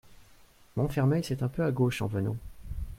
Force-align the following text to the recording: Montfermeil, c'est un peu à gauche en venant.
Montfermeil, 0.77 1.23
c'est 1.23 1.43
un 1.43 1.47
peu 1.47 1.63
à 1.63 1.69
gauche 1.69 2.01
en 2.01 2.07
venant. 2.07 2.35